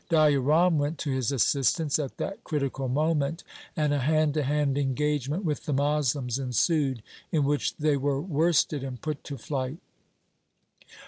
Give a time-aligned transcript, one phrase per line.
[0.09, 3.43] Daya Ram went to his assist ance at that critical moment,
[3.77, 8.83] and a hand to hand engagement with the Moslems ensued, in which they were worsted
[8.83, 9.77] and put to flight.